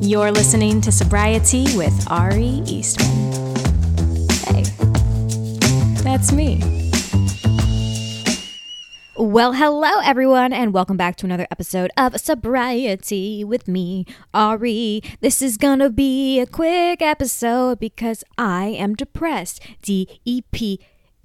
You're 0.00 0.30
listening 0.30 0.80
to 0.82 0.92
Sobriety 0.92 1.76
with 1.76 2.06
Ari 2.08 2.62
Eastman. 2.66 3.32
Hey, 4.46 4.62
that's 6.04 6.30
me. 6.30 6.60
Well, 9.16 9.54
hello 9.54 9.98
everyone, 10.04 10.52
and 10.52 10.72
welcome 10.72 10.96
back 10.96 11.16
to 11.16 11.26
another 11.26 11.48
episode 11.50 11.90
of 11.96 12.16
Sobriety 12.20 13.42
with 13.42 13.66
me, 13.66 14.06
Ari. 14.32 15.02
This 15.20 15.42
is 15.42 15.56
gonna 15.56 15.90
be 15.90 16.38
a 16.38 16.46
quick 16.46 17.02
episode 17.02 17.80
because 17.80 18.22
I 18.38 18.66
am 18.66 18.94
depressed. 18.94 19.60
D 19.82 20.20
E 20.24 20.42
P 20.52 20.78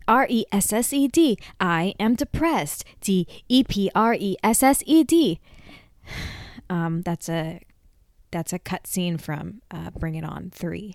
R 0.07 0.25
E 0.27 0.45
S 0.51 0.73
S 0.73 0.91
E 0.91 1.07
D. 1.07 1.37
I 1.59 1.93
am 1.99 2.15
depressed. 2.15 2.85
D 3.01 3.27
E 3.47 3.63
P 3.63 3.91
R 3.93 4.15
E 4.15 4.35
S 4.43 4.63
S 4.63 4.81
E 4.87 5.03
D. 5.03 5.39
Um, 6.69 7.01
that's 7.01 7.27
a 7.27 7.59
that's 8.33 8.51
a 8.51 8.59
cut 8.59 8.87
scene 8.87 9.17
from 9.17 9.61
uh, 9.71 9.91
Bring 9.91 10.15
It 10.15 10.25
On 10.25 10.49
three, 10.51 10.93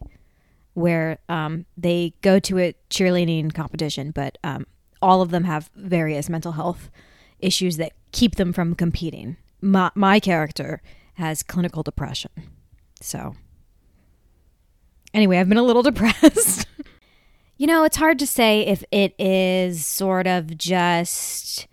where 0.74 1.18
um, 1.28 1.64
they 1.76 2.12
go 2.20 2.38
to 2.40 2.58
a 2.58 2.74
cheerleading 2.90 3.54
competition, 3.54 4.10
but 4.10 4.36
um, 4.44 4.66
all 5.00 5.22
of 5.22 5.30
them 5.30 5.44
have 5.44 5.70
various 5.74 6.28
mental 6.28 6.52
health 6.52 6.90
issues 7.38 7.76
that 7.76 7.92
keep 8.12 8.34
them 8.34 8.52
from 8.52 8.74
competing. 8.74 9.36
My, 9.62 9.90
my 9.94 10.20
character 10.20 10.82
has 11.14 11.42
clinical 11.42 11.82
depression, 11.82 12.32
so 13.00 13.36
anyway, 15.14 15.38
I've 15.38 15.48
been 15.48 15.58
a 15.58 15.62
little 15.62 15.82
depressed. 15.90 16.66
you 17.56 17.66
know, 17.66 17.84
it's 17.84 17.96
hard 17.96 18.18
to 18.18 18.26
say 18.26 18.66
if 18.66 18.84
it 18.90 19.14
is 19.18 19.86
sort 19.86 20.26
of 20.26 20.58
just 20.58 21.66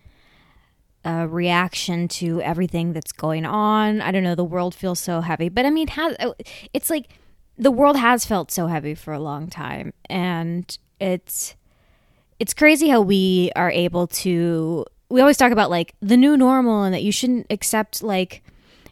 a 1.05 1.27
reaction 1.27 2.07
to 2.07 2.41
everything 2.41 2.91
that's 2.91 3.11
going 3.11 3.45
on. 3.45 4.01
I 4.01 4.11
don't 4.11 4.23
know, 4.23 4.35
the 4.35 4.43
world 4.43 4.75
feels 4.75 4.99
so 4.99 5.21
heavy. 5.21 5.47
But 5.47 5.65
I 5.65 5.69
mean, 5.69 5.87
has 5.89 6.15
uh, 6.19 6.33
it's 6.73 6.89
like 6.89 7.09
the 7.57 7.71
world 7.71 7.95
has 7.97 8.25
felt 8.25 8.51
so 8.51 8.67
heavy 8.67 8.95
for 8.95 9.13
a 9.13 9.19
long 9.19 9.47
time 9.47 9.93
and 10.09 10.77
it's 10.99 11.55
it's 12.39 12.53
crazy 12.53 12.89
how 12.89 12.99
we 12.99 13.51
are 13.55 13.71
able 13.71 14.07
to 14.07 14.85
we 15.09 15.21
always 15.21 15.37
talk 15.37 15.51
about 15.51 15.69
like 15.69 15.93
the 16.01 16.17
new 16.17 16.35
normal 16.35 16.83
and 16.83 16.93
that 16.93 17.03
you 17.03 17.11
shouldn't 17.11 17.45
accept 17.49 18.03
like 18.03 18.43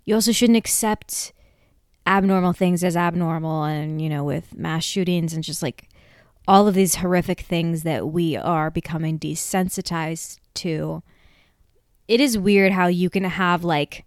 you 0.05 0.16
also 0.16 0.31
shouldn't 0.31 0.58
accept 0.58 1.33
abnormal 2.05 2.53
things 2.53 2.83
as 2.83 2.95
abnormal 2.95 3.64
and 3.64 4.02
you 4.02 4.08
know 4.08 4.23
with 4.23 4.55
mass 4.55 4.83
shootings 4.83 5.33
and 5.33 5.44
just 5.44 5.61
like 5.64 5.89
all 6.48 6.67
of 6.67 6.75
these 6.75 6.95
horrific 6.95 7.42
things 7.42 7.83
that 7.83 8.08
we 8.09 8.36
are 8.36 8.70
becoming 8.70 9.17
desensitized 9.17 10.38
to 10.53 11.02
it 12.14 12.22
is 12.22 12.38
weird 12.38 12.72
how 12.72 12.86
you 12.86 13.09
can 13.09 13.23
have 13.23 13.64
like 13.64 14.06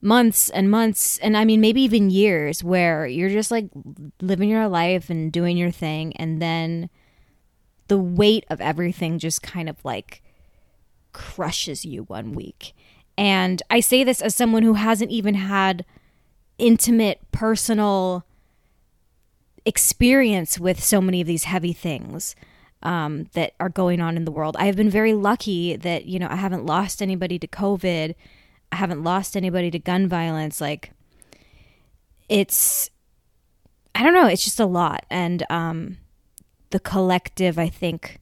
months 0.00 0.48
and 0.48 0.70
months 0.70 1.18
and 1.18 1.36
I 1.36 1.44
mean 1.44 1.60
maybe 1.60 1.82
even 1.82 2.08
years 2.08 2.64
where 2.64 3.06
you're 3.06 3.28
just 3.28 3.50
like 3.50 3.66
living 4.22 4.48
your 4.48 4.68
life 4.68 5.10
and 5.10 5.30
doing 5.30 5.58
your 5.58 5.70
thing 5.70 6.16
and 6.16 6.40
then 6.40 6.88
the 7.88 7.98
weight 7.98 8.46
of 8.48 8.58
everything 8.62 9.18
just 9.18 9.42
kind 9.42 9.68
of 9.68 9.84
like 9.84 10.22
crushes 11.12 11.84
you 11.84 12.04
one 12.04 12.32
week. 12.32 12.72
And 13.18 13.62
I 13.68 13.80
say 13.80 14.02
this 14.02 14.22
as 14.22 14.34
someone 14.34 14.62
who 14.62 14.74
hasn't 14.74 15.10
even 15.10 15.34
had 15.34 15.84
intimate 16.56 17.20
personal 17.32 18.24
experience 19.66 20.58
with 20.58 20.82
so 20.82 21.02
many 21.02 21.20
of 21.20 21.26
these 21.26 21.44
heavy 21.44 21.74
things 21.74 22.34
um, 22.82 23.26
that 23.32 23.52
are 23.60 23.68
going 23.68 24.00
on 24.00 24.16
in 24.16 24.24
the 24.24 24.30
world. 24.30 24.56
I 24.58 24.66
have 24.66 24.76
been 24.76 24.90
very 24.90 25.12
lucky 25.12 25.76
that, 25.76 26.06
you 26.06 26.18
know, 26.18 26.28
I 26.30 26.36
haven't 26.36 26.66
lost 26.66 27.02
anybody 27.02 27.38
to 27.38 27.46
COVID. 27.46 28.14
I 28.72 28.76
haven't 28.76 29.02
lost 29.02 29.36
anybody 29.36 29.70
to 29.70 29.78
gun 29.78 30.08
violence. 30.08 30.60
Like, 30.60 30.92
it's, 32.28 32.90
I 33.94 34.02
don't 34.02 34.14
know, 34.14 34.26
it's 34.26 34.44
just 34.44 34.60
a 34.60 34.66
lot. 34.66 35.04
And 35.10 35.44
um, 35.50 35.98
the 36.70 36.80
collective, 36.80 37.58
I 37.58 37.68
think, 37.68 38.18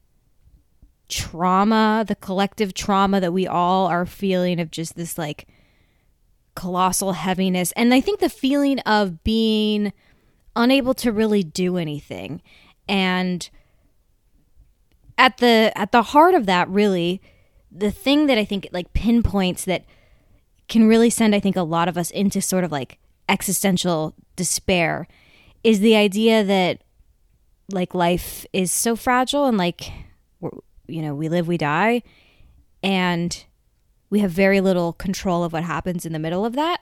trauma, 1.09 2.05
the 2.07 2.17
collective 2.17 2.75
trauma 2.75 3.21
that 3.21 3.33
we 3.33 3.47
all 3.47 3.87
are 3.87 4.07
feeling 4.07 4.61
of 4.61 4.71
just 4.71 4.97
this 4.97 5.17
like 5.17 5.47
colossal 6.55 7.13
heaviness. 7.13 7.73
And 7.73 7.95
I 7.95 8.01
think 8.01 8.21
the 8.21 8.29
feeling 8.29 8.81
of 8.81 9.23
being 9.23 9.93
unable 10.57 10.95
to 10.95 11.13
really 11.13 11.45
do 11.45 11.77
anything. 11.77 12.43
And, 12.89 13.49
at 15.19 15.37
the 15.39 15.71
at 15.75 15.93
the 15.93 16.03
heart 16.03 16.35
of 16.35 16.47
that 16.47 16.69
really 16.69 17.21
the 17.71 17.91
thing 17.91 18.27
that 18.27 18.39
i 18.39 18.45
think 18.45 18.67
like 18.73 18.93
pinpoints 18.95 19.65
that 19.65 19.85
can 20.69 20.89
really 20.89 21.11
send 21.11 21.35
i 21.35 21.41
think 21.41 21.57
a 21.57 21.63
lot 21.63 21.89
of 21.89 21.99
us 21.99 22.11
into 22.13 22.41
sort 22.41 22.65
of 22.65 22.73
like 22.73 22.99
existential 23.29 24.15
despair 24.37 25.07
is 25.63 25.81
the 25.81 25.97
idea 25.97 26.43
that 26.43 26.83
like 27.71 27.95
life 27.95 28.47
is 28.53 28.73
so 28.73 28.97
fragile 28.97 29.45
and 29.45 29.59
like 29.59 29.93
you 30.87 31.03
know 31.03 31.15
we 31.15 31.29
live 31.29 31.47
we 31.47 31.59
die 31.59 32.03
and 32.83 33.45
we 34.11 34.21
have 34.21 34.31
very 34.31 34.61
little 34.61 34.95
control 34.95 35.45
of 35.45 35.53
what 35.53 35.65
happens 35.65 36.07
in 36.07 36.15
the 36.15 36.19
middle 36.19 36.47
of 36.47 36.55
that. 36.55 36.79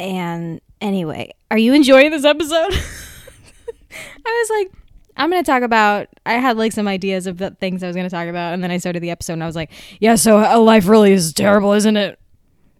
And 0.00 0.60
anyway 0.80 1.32
are 1.50 1.58
you 1.58 1.72
enjoying 1.72 2.10
this 2.10 2.24
episode? 2.24 2.72
I 4.26 4.48
was 4.48 4.50
like 4.50 4.83
I'm 5.16 5.30
going 5.30 5.42
to 5.42 5.50
talk 5.50 5.62
about. 5.62 6.08
I 6.26 6.34
had 6.34 6.56
like 6.56 6.72
some 6.72 6.88
ideas 6.88 7.26
of 7.26 7.38
the 7.38 7.50
things 7.52 7.82
I 7.82 7.86
was 7.86 7.96
going 7.96 8.08
to 8.08 8.14
talk 8.14 8.28
about, 8.28 8.54
and 8.54 8.62
then 8.62 8.70
I 8.70 8.78
started 8.78 9.00
the 9.00 9.10
episode, 9.10 9.34
and 9.34 9.42
I 9.42 9.46
was 9.46 9.56
like, 9.56 9.70
"Yeah, 10.00 10.16
so 10.16 10.38
uh, 10.38 10.58
life 10.58 10.88
really 10.88 11.12
is 11.12 11.32
terrible, 11.32 11.72
isn't 11.72 11.96
it? 11.96 12.18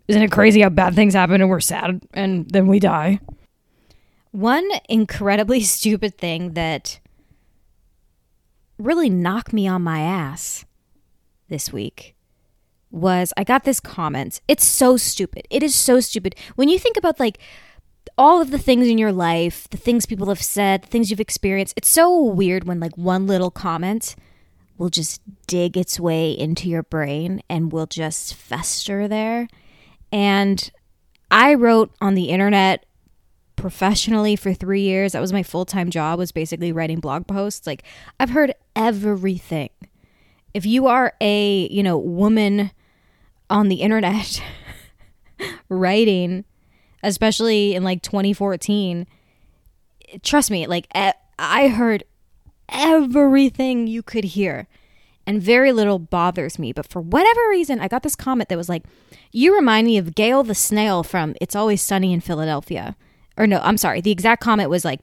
Isn't 0.09 0.23
it 0.23 0.33
crazy 0.33 0.61
how 0.61 0.69
bad 0.69 0.95
things 0.95 1.15
happen 1.15 1.41
and 1.41 1.49
we're 1.49 1.61
sad 1.61 2.03
and 2.13 2.49
then 2.51 2.67
we 2.67 2.79
die?" 2.79 3.21
One 4.33 4.69
incredibly 4.89 5.61
stupid 5.77 6.19
thing 6.19 6.55
that 6.55 6.99
really 8.79 9.09
knocked 9.09 9.53
me 9.53 9.69
on 9.69 9.83
my 9.83 10.01
ass 10.01 10.65
this 11.49 11.73
week 11.73 12.15
was 12.91 13.33
I 13.37 13.45
got 13.45 13.65
this 13.65 13.81
comment. 13.81 14.41
It's 14.49 14.65
so 14.65 14.97
stupid. 14.97 15.47
It 15.51 15.63
is 15.63 15.75
so 15.75 16.01
stupid. 16.01 16.37
When 16.55 16.69
you 16.69 16.79
think 16.79 16.97
about 16.97 17.21
like 17.21 17.39
all 18.17 18.41
of 18.41 18.51
the 18.51 18.59
things 18.59 18.89
in 18.89 18.99
your 18.99 19.13
life, 19.13 19.69
the 19.71 19.77
things 19.77 20.07
people 20.07 20.29
have 20.29 20.43
said, 20.43 20.83
the 20.83 20.89
things 20.89 21.11
you've 21.11 21.21
experienced. 21.21 21.75
It's 21.77 21.89
so 21.89 22.23
weird 22.23 22.65
when 22.65 22.81
like 22.81 22.97
one 22.97 23.27
little 23.27 23.51
comment 23.51 24.15
will 24.77 24.89
just 24.89 25.21
dig 25.47 25.77
its 25.77 26.01
way 26.01 26.33
into 26.33 26.69
your 26.69 26.83
brain 26.83 27.43
and 27.49 27.73
will 27.73 27.87
just 27.87 28.35
fester 28.35 29.09
there. 29.09 29.49
And 30.13 30.71
I 31.31 31.55
wrote 31.55 31.93
on 32.01 32.15
the 32.15 32.31
internet 32.31 32.87
professionally 33.57 34.37
for 34.37 34.53
3 34.53 34.81
years. 34.81 35.13
That 35.13 35.21
was 35.21 35.33
my 35.33 35.43
full-time 35.43 35.91
job 35.91 36.19
was 36.19 36.33
basically 36.33 36.73
writing 36.73 37.01
blog 37.01 37.27
posts. 37.27 37.67
Like 37.67 37.85
I've 38.19 38.31
heard 38.31 38.55
everything. 38.75 39.71
If 40.53 40.67
you 40.67 40.87
are 40.87 41.15
a, 41.21 41.69
you 41.69 41.83
know, 41.83 41.99
woman 41.99 42.71
on 43.51 43.69
the 43.69 43.77
internet 43.77 44.43
writing 45.69 46.45
especially 47.05 47.75
in 47.75 47.85
like 47.85 48.03
2014 48.03 49.07
trust 50.23 50.51
me 50.51 50.67
like 50.67 50.87
i 51.39 51.69
heard 51.69 52.05
everything 52.69 53.87
you 53.87 54.03
could 54.03 54.25
hear 54.25 54.67
and 55.27 55.43
very 55.43 55.73
little 55.73 55.99
bothers 55.99 56.59
me 56.59 56.73
but 56.73 56.89
for 56.89 57.01
whatever 57.01 57.41
reason 57.51 57.79
i 57.81 57.89
got 57.89 58.03
this 58.03 58.17
comment 58.17 58.49
that 58.49 58.59
was 58.59 58.69
like 58.69 58.83
you 59.33 59.55
remind 59.55 59.87
me 59.87 59.99
of 59.99 60.15
gail 60.15 60.43
the 60.43 60.55
snail 60.55 61.03
from 61.03 61.35
it's 61.41 61.57
always 61.57 61.83
sunny 61.83 62.13
in 62.13 62.21
philadelphia. 62.21 62.97
Or 63.37 63.47
no 63.47 63.61
i'm 63.63 63.77
sorry 63.77 64.01
the 64.01 64.13
exact 64.13 64.43
comment 64.43 64.71
was 64.71 64.85
like 64.85 65.01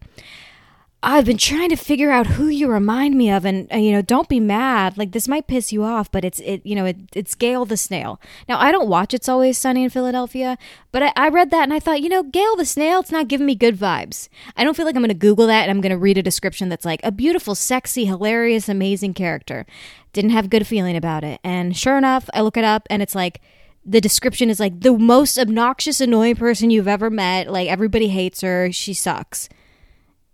I've 1.03 1.25
been 1.25 1.39
trying 1.39 1.69
to 1.69 1.75
figure 1.75 2.11
out 2.11 2.27
who 2.27 2.47
you 2.47 2.67
remind 2.67 3.15
me 3.15 3.31
of, 3.31 3.43
and 3.43 3.71
uh, 3.73 3.77
you 3.77 3.91
know, 3.91 4.03
don't 4.03 4.29
be 4.29 4.39
mad. 4.39 4.99
Like 4.99 5.13
this 5.13 5.27
might 5.27 5.47
piss 5.47 5.73
you 5.73 5.83
off, 5.83 6.11
but 6.11 6.23
it's 6.23 6.39
it, 6.41 6.63
you 6.63 6.75
know, 6.75 6.85
it, 6.85 6.97
it's 7.15 7.33
Gail 7.33 7.65
the 7.65 7.75
snail. 7.75 8.21
Now 8.47 8.59
I 8.59 8.71
don't 8.71 8.87
watch 8.87 9.11
It's 9.11 9.27
Always 9.27 9.57
Sunny 9.57 9.83
in 9.83 9.89
Philadelphia, 9.89 10.59
but 10.91 11.01
I, 11.01 11.11
I 11.15 11.29
read 11.29 11.49
that 11.49 11.63
and 11.63 11.73
I 11.73 11.79
thought, 11.79 12.01
you 12.01 12.09
know, 12.09 12.21
Gail 12.21 12.55
the 12.55 12.65
snail, 12.65 12.99
it's 12.99 13.11
not 13.11 13.27
giving 13.27 13.47
me 13.47 13.55
good 13.55 13.75
vibes. 13.75 14.29
I 14.55 14.63
don't 14.63 14.77
feel 14.77 14.85
like 14.85 14.95
I'm 14.95 15.01
going 15.01 15.09
to 15.09 15.15
Google 15.15 15.47
that 15.47 15.63
and 15.63 15.71
I'm 15.71 15.81
going 15.81 15.89
to 15.89 15.97
read 15.97 16.19
a 16.19 16.23
description 16.23 16.69
that's 16.69 16.85
like 16.85 17.01
a 17.03 17.11
beautiful, 17.11 17.55
sexy, 17.55 18.05
hilarious, 18.05 18.69
amazing 18.69 19.15
character. 19.15 19.65
Didn't 20.13 20.31
have 20.31 20.51
good 20.51 20.67
feeling 20.67 20.95
about 20.95 21.23
it, 21.23 21.39
and 21.43 21.75
sure 21.75 21.97
enough, 21.97 22.29
I 22.31 22.41
look 22.41 22.57
it 22.57 22.63
up 22.63 22.85
and 22.91 23.01
it's 23.01 23.15
like 23.15 23.41
the 23.83 24.01
description 24.01 24.51
is 24.51 24.59
like 24.59 24.81
the 24.81 24.95
most 24.95 25.39
obnoxious, 25.39 25.99
annoying 25.99 26.35
person 26.35 26.69
you've 26.69 26.87
ever 26.87 27.09
met. 27.09 27.51
Like 27.51 27.69
everybody 27.69 28.09
hates 28.09 28.41
her. 28.41 28.71
She 28.71 28.93
sucks 28.93 29.49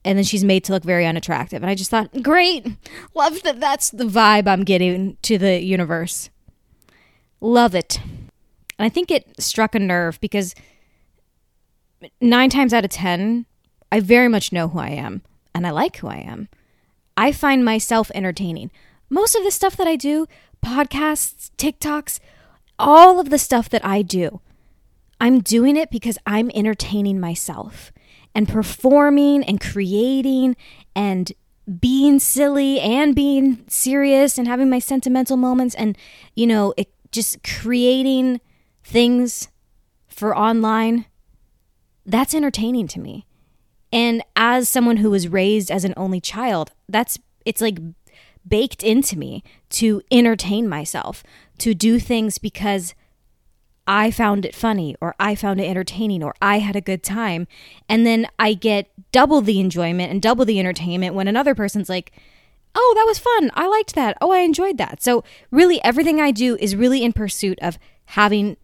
and 0.08 0.18
then 0.18 0.24
she's 0.24 0.46
made 0.46 0.64
to 0.64 0.72
look 0.72 0.84
very 0.84 1.06
unattractive. 1.06 1.62
And 1.62 1.70
I 1.70 1.76
just 1.76 1.92
thought, 1.92 2.24
great, 2.24 2.66
love 3.14 3.44
that. 3.44 3.60
That's 3.60 3.90
the 3.90 4.06
vibe 4.06 4.48
I'm 4.48 4.64
getting 4.64 5.18
to 5.24 5.38
the 5.38 5.62
universe. 5.62 6.30
Love 7.42 7.76
it. 7.76 8.00
And 8.80 8.86
I 8.86 8.90
think 8.90 9.12
it 9.12 9.42
struck 9.42 9.76
a 9.76 9.80
nerve 9.80 10.18
because 10.22 10.56
nine 12.22 12.50
times 12.50 12.74
out 12.74 12.86
of 12.86 12.90
10, 12.90 13.46
I 13.92 14.00
very 14.00 14.30
much 14.30 14.54
know 14.54 14.70
who 14.70 14.80
I 14.80 14.92
am 14.92 15.24
and 15.54 15.68
I 15.68 15.72
like 15.72 15.98
who 15.98 16.08
I 16.08 16.20
am. 16.20 16.48
I 17.18 17.34
find 17.34 17.66
myself 17.66 18.10
entertaining. 18.16 18.72
Most 19.10 19.36
of 19.36 19.44
the 19.44 19.52
stuff 19.52 19.76
that 19.76 19.88
I 19.88 19.98
do, 19.98 20.26
podcasts, 20.66 21.52
TikToks, 21.58 22.22
all 22.80 23.20
of 23.20 23.30
the 23.30 23.38
stuff 23.38 23.68
that 23.70 23.84
I 23.86 24.04
do, 24.04 24.40
I'm 25.20 25.40
doing 25.40 25.76
it 25.76 25.90
because 25.90 26.18
I'm 26.26 26.52
entertaining 26.54 27.20
myself 27.20 27.92
and 28.36 28.48
performing 28.48 29.44
and 29.44 29.60
creating 29.60 30.56
and 30.96 31.32
being 31.80 32.20
silly 32.20 32.80
and 32.80 33.16
being 33.16 33.64
serious 33.68 34.38
and 34.38 34.48
having 34.48 34.70
my 34.70 34.80
sentimental 34.80 35.38
moments 35.38 35.76
and, 35.76 35.98
you 36.36 36.48
know, 36.48 36.74
it, 36.78 36.90
just 37.12 37.44
creating 37.44 38.40
things 38.84 39.50
for 40.08 40.38
online. 40.38 41.06
That's 42.06 42.34
entertaining 42.34 42.88
to 42.90 43.00
me. 43.00 43.26
And 43.92 44.24
as 44.36 44.70
someone 44.70 44.98
who 44.98 45.10
was 45.10 45.28
raised 45.28 45.72
as 45.72 45.84
an 45.84 45.94
only 45.98 46.22
child, 46.22 46.72
that's 46.88 47.18
it's 47.46 47.62
like 47.62 47.80
baked 48.48 48.84
into 48.84 49.18
me 49.18 49.44
to 49.70 50.02
entertain 50.12 50.68
myself, 50.68 51.24
to 51.60 51.74
do 51.74 52.00
things 52.00 52.38
because 52.38 52.94
I 53.88 54.12
found 54.12 54.46
it 54.46 54.54
funny 54.54 54.96
or 55.00 55.16
I 55.20 55.34
found 55.34 55.62
it 55.62 55.70
entertaining 55.70 56.22
or 56.22 56.36
I 56.42 56.60
had 56.60 56.76
a 56.76 56.82
good 56.82 57.04
time. 57.04 57.48
And 57.88 58.06
then 58.06 58.28
I 58.38 58.54
get 58.54 58.92
double 59.12 59.42
the 59.42 59.60
enjoyment 59.60 60.12
and 60.12 60.22
double 60.22 60.44
the 60.44 60.60
entertainment 60.60 61.16
when 61.16 61.28
another 61.28 61.56
person's 61.56 61.88
like, 61.88 62.12
oh, 62.76 62.94
that 62.96 63.06
was 63.08 63.18
fun. 63.18 63.50
I 63.54 63.68
liked 63.68 63.96
that. 63.96 64.18
Oh, 64.22 64.32
I 64.32 64.40
enjoyed 64.40 64.78
that. 64.78 65.02
So, 65.02 65.24
really, 65.52 65.84
everything 65.84 66.20
I 66.20 66.32
do 66.32 66.58
is 66.58 66.76
really 66.76 67.04
in 67.04 67.14
pursuit 67.14 67.58
of 67.62 67.80
having 68.06 68.58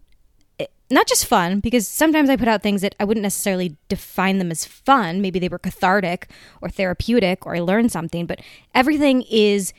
eh, 0.60 0.66
not 0.90 1.08
just 1.08 1.26
fun, 1.26 1.60
because 1.60 1.88
sometimes 1.88 2.30
I 2.30 2.36
put 2.36 2.46
out 2.46 2.62
things 2.62 2.82
that 2.82 2.94
I 3.00 3.04
wouldn't 3.04 3.22
necessarily 3.22 3.76
define 3.88 4.38
them 4.38 4.50
as 4.50 4.64
fun. 4.64 5.20
Maybe 5.20 5.38
they 5.38 5.48
were 5.48 5.58
cathartic 5.58 6.28
or 6.60 6.68
therapeutic 6.68 7.46
or 7.46 7.56
I 7.56 7.60
learned 7.60 7.90
something, 7.90 8.26
but 8.26 8.40
everything 8.74 9.22
is. 9.22 9.72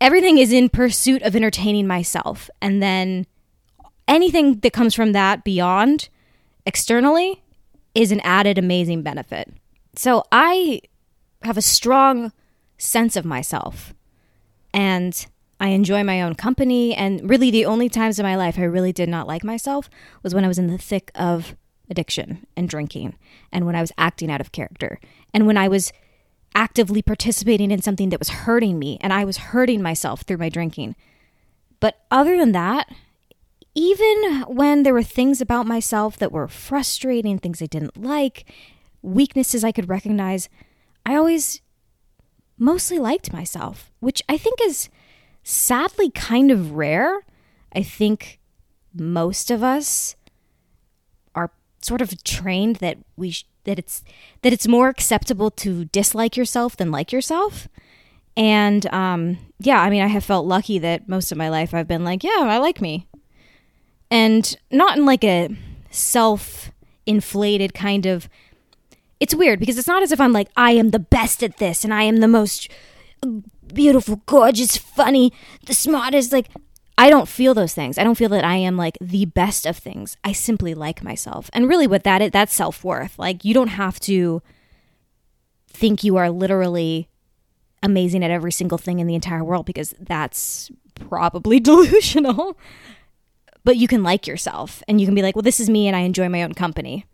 Everything 0.00 0.38
is 0.38 0.52
in 0.52 0.68
pursuit 0.68 1.22
of 1.22 1.36
entertaining 1.36 1.86
myself. 1.86 2.50
And 2.60 2.82
then 2.82 3.24
anything 4.08 4.60
that 4.60 4.72
comes 4.72 4.94
from 4.94 5.12
that 5.12 5.44
beyond 5.44 6.08
externally 6.66 7.42
is 7.94 8.12
an 8.12 8.20
added 8.20 8.58
amazing 8.58 9.02
benefit. 9.02 9.52
So 9.96 10.24
I 10.32 10.80
have 11.42 11.56
a 11.56 11.62
strong 11.62 12.32
sense 12.78 13.16
of 13.16 13.24
myself 13.24 13.94
and 14.72 15.26
I 15.62 15.68
enjoy 15.68 16.02
my 16.02 16.22
own 16.22 16.34
company. 16.34 16.94
And 16.94 17.30
really, 17.30 17.50
the 17.50 17.66
only 17.66 17.88
times 17.88 18.18
in 18.18 18.24
my 18.24 18.36
life 18.36 18.58
I 18.58 18.64
really 18.64 18.92
did 18.92 19.08
not 19.08 19.28
like 19.28 19.44
myself 19.44 19.88
was 20.22 20.34
when 20.34 20.44
I 20.44 20.48
was 20.48 20.58
in 20.58 20.66
the 20.66 20.76
thick 20.78 21.12
of 21.14 21.54
addiction 21.88 22.46
and 22.56 22.68
drinking, 22.68 23.14
and 23.52 23.66
when 23.66 23.76
I 23.76 23.80
was 23.80 23.92
acting 23.98 24.30
out 24.30 24.40
of 24.40 24.50
character, 24.50 24.98
and 25.34 25.46
when 25.46 25.56
I 25.56 25.68
was 25.68 25.92
actively 26.54 27.02
participating 27.02 27.70
in 27.70 27.82
something 27.82 28.08
that 28.08 28.18
was 28.18 28.30
hurting 28.30 28.78
me, 28.78 28.98
and 29.00 29.12
I 29.12 29.24
was 29.24 29.36
hurting 29.36 29.82
myself 29.82 30.22
through 30.22 30.38
my 30.38 30.48
drinking. 30.48 30.96
But 31.80 32.00
other 32.10 32.36
than 32.36 32.52
that, 32.52 32.88
even 33.74 34.42
when 34.46 34.82
there 34.82 34.92
were 34.92 35.02
things 35.02 35.40
about 35.40 35.66
myself 35.66 36.18
that 36.18 36.32
were 36.32 36.48
frustrating, 36.48 37.38
things 37.38 37.62
I 37.62 37.66
didn't 37.66 37.96
like, 37.96 38.44
weaknesses 39.00 39.64
I 39.64 39.72
could 39.72 39.88
recognize, 39.88 40.48
I 41.06 41.16
always 41.16 41.62
mostly 42.58 42.98
liked 42.98 43.32
myself, 43.32 43.90
which 44.00 44.22
I 44.28 44.36
think 44.36 44.58
is 44.62 44.88
sadly 45.42 46.10
kind 46.10 46.50
of 46.50 46.72
rare. 46.72 47.22
I 47.74 47.82
think 47.82 48.38
most 48.94 49.50
of 49.50 49.62
us 49.62 50.16
are 51.34 51.50
sort 51.80 52.02
of 52.02 52.22
trained 52.24 52.76
that 52.76 52.98
we 53.16 53.30
sh- 53.30 53.46
that 53.64 53.78
it's 53.78 54.02
that 54.42 54.52
it's 54.52 54.68
more 54.68 54.88
acceptable 54.88 55.50
to 55.50 55.86
dislike 55.86 56.36
yourself 56.36 56.76
than 56.76 56.90
like 56.90 57.10
yourself. 57.10 57.68
And 58.36 58.86
um, 58.92 59.38
yeah, 59.58 59.80
I 59.80 59.88
mean, 59.88 60.02
I 60.02 60.08
have 60.08 60.24
felt 60.24 60.46
lucky 60.46 60.78
that 60.78 61.08
most 61.08 61.32
of 61.32 61.38
my 61.38 61.48
life 61.48 61.72
I've 61.72 61.88
been 61.88 62.04
like, 62.04 62.22
yeah, 62.22 62.40
I 62.40 62.58
like 62.58 62.80
me 62.80 63.06
and 64.12 64.56
not 64.70 64.98
in 64.98 65.06
like 65.06 65.24
a 65.24 65.48
self 65.90 66.70
inflated 67.06 67.72
kind 67.74 68.06
of 68.06 68.28
it's 69.18 69.34
weird 69.34 69.58
because 69.58 69.78
it's 69.78 69.88
not 69.88 70.02
as 70.02 70.12
if 70.12 70.20
I'm 70.20 70.32
like 70.32 70.48
I 70.56 70.72
am 70.72 70.90
the 70.90 70.98
best 70.98 71.42
at 71.42 71.56
this 71.56 71.82
and 71.82 71.92
I 71.92 72.02
am 72.02 72.18
the 72.18 72.28
most 72.28 72.68
beautiful, 73.72 74.20
gorgeous, 74.26 74.76
funny, 74.76 75.32
the 75.66 75.74
smartest 75.74 76.30
like 76.30 76.48
I 76.98 77.08
don't 77.08 77.26
feel 77.26 77.54
those 77.54 77.72
things. 77.72 77.96
I 77.96 78.04
don't 78.04 78.16
feel 78.16 78.28
that 78.28 78.44
I 78.44 78.56
am 78.56 78.76
like 78.76 78.98
the 79.00 79.24
best 79.24 79.64
of 79.64 79.78
things. 79.78 80.16
I 80.22 80.32
simply 80.32 80.74
like 80.74 81.02
myself. 81.02 81.48
And 81.54 81.66
really 81.68 81.86
what 81.86 82.04
that 82.04 82.20
is 82.20 82.30
that's 82.32 82.54
self-worth. 82.54 83.18
Like 83.18 83.44
you 83.46 83.54
don't 83.54 83.68
have 83.68 83.98
to 84.00 84.42
think 85.68 86.04
you 86.04 86.18
are 86.18 86.30
literally 86.30 87.08
amazing 87.82 88.22
at 88.22 88.30
every 88.30 88.52
single 88.52 88.78
thing 88.78 89.00
in 89.00 89.06
the 89.06 89.14
entire 89.14 89.42
world 89.42 89.64
because 89.64 89.94
that's 89.98 90.70
probably 90.94 91.58
delusional 91.70 92.58
but 93.64 93.76
you 93.76 93.88
can 93.88 94.02
like 94.02 94.26
yourself 94.26 94.82
and 94.88 95.00
you 95.00 95.06
can 95.06 95.14
be 95.14 95.22
like, 95.22 95.36
well, 95.36 95.42
this 95.42 95.60
is 95.60 95.70
me 95.70 95.86
and 95.86 95.96
I 95.96 96.00
enjoy 96.00 96.28
my 96.28 96.42
own 96.42 96.54
company. 96.54 97.06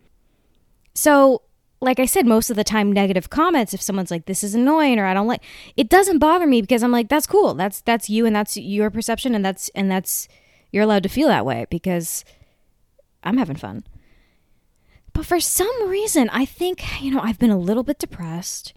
So, 0.94 1.42
like 1.80 2.00
I 2.00 2.06
said, 2.06 2.26
most 2.26 2.50
of 2.50 2.56
the 2.56 2.64
time, 2.64 2.92
negative 2.92 3.30
comments, 3.30 3.72
if 3.72 3.80
someone's 3.80 4.10
like, 4.10 4.26
this 4.26 4.42
is 4.42 4.54
annoying 4.54 4.98
or 4.98 5.06
I 5.06 5.14
don't 5.14 5.28
like, 5.28 5.42
it 5.76 5.88
doesn't 5.88 6.18
bother 6.18 6.46
me 6.46 6.60
because 6.60 6.82
I'm 6.82 6.90
like, 6.90 7.08
that's 7.08 7.26
cool. 7.26 7.54
That's, 7.54 7.80
that's 7.82 8.10
you 8.10 8.26
and 8.26 8.34
that's 8.34 8.56
your 8.56 8.90
perception 8.90 9.34
and 9.34 9.44
that's, 9.44 9.68
and 9.70 9.90
that's, 9.90 10.26
you're 10.72 10.82
allowed 10.82 11.04
to 11.04 11.08
feel 11.08 11.28
that 11.28 11.46
way 11.46 11.66
because 11.70 12.24
I'm 13.22 13.38
having 13.38 13.56
fun. 13.56 13.84
But 15.12 15.26
for 15.26 15.40
some 15.40 15.88
reason, 15.88 16.28
I 16.30 16.44
think, 16.44 17.02
you 17.02 17.12
know, 17.12 17.20
I've 17.20 17.38
been 17.38 17.50
a 17.50 17.58
little 17.58 17.82
bit 17.82 17.98
depressed. 17.98 18.74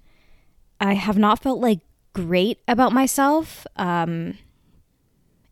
I 0.80 0.94
have 0.94 1.18
not 1.18 1.42
felt 1.42 1.60
like 1.60 1.80
great 2.14 2.60
about 2.68 2.94
myself. 2.94 3.66
Um, 3.76 4.38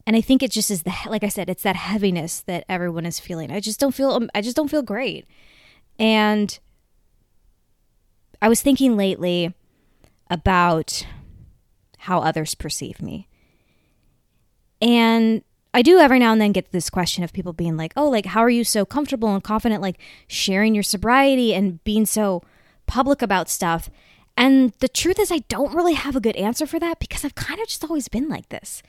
and 0.09 0.15
I 0.15 0.21
think 0.21 0.41
it 0.41 0.49
just 0.49 0.71
is 0.71 0.81
the 0.81 0.93
like 1.05 1.23
I 1.23 1.27
said, 1.27 1.51
it's 1.51 1.61
that 1.61 1.75
heaviness 1.75 2.41
that 2.47 2.65
everyone 2.67 3.05
is 3.05 3.19
feeling. 3.19 3.51
I 3.51 3.59
just 3.59 3.79
don't 3.79 3.93
feel 3.93 4.09
um, 4.09 4.27
I 4.33 4.41
just 4.41 4.55
don't 4.55 4.67
feel 4.67 4.81
great. 4.81 5.27
And 5.99 6.57
I 8.41 8.49
was 8.49 8.63
thinking 8.63 8.97
lately 8.97 9.53
about 10.27 11.05
how 11.99 12.21
others 12.21 12.55
perceive 12.55 13.03
me. 13.03 13.27
And 14.81 15.43
I 15.75 15.83
do 15.83 15.99
every 15.99 16.17
now 16.17 16.31
and 16.31 16.41
then 16.41 16.53
get 16.53 16.71
this 16.71 16.89
question 16.89 17.23
of 17.23 17.31
people 17.31 17.53
being 17.53 17.77
like, 17.77 17.93
"Oh, 17.95 18.09
like 18.09 18.25
how 18.25 18.39
are 18.39 18.49
you 18.49 18.63
so 18.63 18.85
comfortable 18.85 19.31
and 19.31 19.43
confident 19.43 19.79
like 19.79 19.99
sharing 20.27 20.73
your 20.73 20.81
sobriety 20.81 21.53
and 21.53 21.83
being 21.83 22.07
so 22.07 22.41
public 22.87 23.21
about 23.21 23.47
stuff?" 23.47 23.91
And 24.35 24.73
the 24.79 24.89
truth 24.89 25.19
is 25.19 25.31
I 25.31 25.43
don't 25.49 25.75
really 25.75 25.93
have 25.93 26.15
a 26.15 26.19
good 26.19 26.35
answer 26.35 26.65
for 26.65 26.79
that 26.79 26.97
because 26.97 27.23
I've 27.23 27.35
kind 27.35 27.59
of 27.59 27.67
just 27.67 27.83
always 27.83 28.07
been 28.07 28.27
like 28.27 28.49
this. 28.49 28.81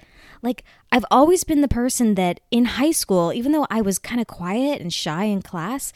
Like, 0.42 0.64
I've 0.90 1.04
always 1.10 1.44
been 1.44 1.60
the 1.60 1.68
person 1.68 2.14
that 2.14 2.40
in 2.50 2.64
high 2.64 2.92
school, 2.92 3.32
even 3.32 3.52
though 3.52 3.66
I 3.70 3.80
was 3.80 3.98
kind 3.98 4.20
of 4.20 4.26
quiet 4.26 4.80
and 4.80 4.92
shy 4.92 5.24
in 5.24 5.42
class, 5.42 5.92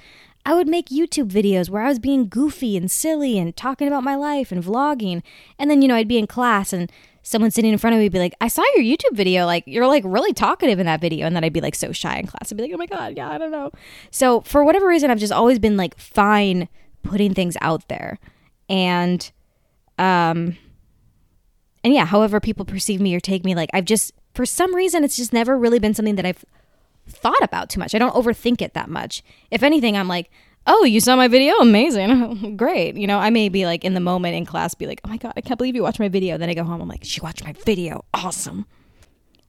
I 0.47 0.55
would 0.55 0.69
make 0.69 0.89
YouTube 0.89 1.31
videos 1.31 1.71
where 1.71 1.83
I 1.83 1.89
was 1.89 1.99
being 1.99 2.29
goofy 2.29 2.77
and 2.77 2.91
silly 2.91 3.39
and 3.39 3.57
talking 3.57 3.89
about 3.89 4.05
my 4.05 4.15
life 4.15 4.53
and 4.53 4.63
vlogging. 4.63 5.23
And 5.59 5.71
then, 5.71 5.81
you 5.81 5.89
know, 5.89 5.95
I'd 5.95 6.09
be 6.09 6.19
in 6.19 6.27
class 6.27 6.73
and 6.73 6.93
someone 7.23 7.51
sitting 7.51 7.73
in 7.73 7.79
front 7.79 7.95
of 7.95 7.99
me 7.99 8.05
would 8.05 8.13
be 8.13 8.19
like, 8.19 8.35
I 8.43 8.49
saw 8.49 8.63
your 8.77 8.85
YouTube 8.85 9.17
video. 9.17 9.47
Like, 9.47 9.65
you're 9.67 9.87
like 9.87 10.05
really 10.07 10.35
talkative 10.35 10.79
in 10.79 10.85
that 10.85 11.01
video. 11.01 11.27
And 11.27 11.35
then 11.35 11.45
I'd 11.45 11.55
be 11.55 11.63
like 11.63 11.75
so 11.75 11.93
shy 11.93 12.19
in 12.19 12.27
class. 12.27 12.53
I'd 12.53 12.59
be 12.59 12.65
like, 12.65 12.73
oh 12.75 12.77
my 12.77 12.87
God, 12.87 13.17
yeah, 13.17 13.31
I 13.31 13.39
don't 13.39 13.51
know. 13.51 13.71
So, 14.11 14.43
for 14.43 14.63
whatever 14.65 14.87
reason, 14.87 15.11
I've 15.11 15.19
just 15.19 15.33
always 15.33 15.59
been 15.59 15.79
like 15.79 15.99
fine 15.99 16.69
putting 17.03 17.33
things 17.33 17.57
out 17.63 17.89
there. 17.89 18.19
And, 18.69 19.31
um, 19.99 20.59
and 21.83 21.95
yeah, 21.95 22.05
however 22.05 22.41
people 22.41 22.67
perceive 22.67 23.01
me 23.01 23.15
or 23.15 23.21
take 23.21 23.45
me, 23.45 23.55
like, 23.55 23.71
I've 23.73 23.87
just 23.87 24.13
for 24.35 24.45
some 24.45 24.75
reason, 24.75 25.05
it's 25.05 25.17
just 25.17 25.33
never 25.33 25.57
really 25.57 25.79
been 25.79 25.95
something 25.95 26.17
that 26.17 26.27
I've 26.27 26.45
thought 27.09 27.43
about 27.43 27.71
too 27.71 27.79
much. 27.79 27.95
I 27.95 27.99
don't 27.99 28.15
overthink 28.15 28.61
it 28.61 28.75
that 28.75 28.91
much. 28.91 29.23
If 29.51 29.63
anything, 29.63 29.97
I'm 29.97 30.09
like, 30.09 30.31
oh, 30.67 30.85
you 30.85 31.01
saw 31.01 31.17
my 31.17 31.29
video? 31.29 31.55
Amazing. 31.57 32.57
Great. 32.57 32.97
You 32.97 33.07
know, 33.07 33.19
I 33.19 33.31
may 33.31 33.49
be 33.49 33.65
like 33.67 33.85
in 33.85 33.95
the 33.95 34.01
moment 34.01 34.35
in 34.35 34.45
class, 34.45 34.75
be 34.75 34.87
like, 34.87 35.01
oh 35.05 35.09
my 35.09 35.19
God, 35.19 35.35
I 35.37 35.41
can't 35.41 35.59
believe 35.59 35.77
you 35.77 35.83
watched 35.83 36.01
my 36.01 36.09
video. 36.09 36.37
Then 36.37 36.49
I 36.49 36.55
go 36.55 36.65
home, 36.65 36.81
I'm 36.81 36.89
like, 36.89 37.05
she 37.05 37.21
watched 37.21 37.45
my 37.45 37.53
video. 37.65 38.05
Awesome. 38.13 38.67